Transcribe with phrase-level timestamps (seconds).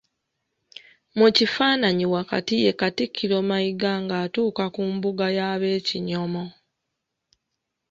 [1.17, 6.43] Mu kifaananyi wakati ye Katikkiro Mayiga nga atuuka ku mbuga y'ab'Ekinyomo.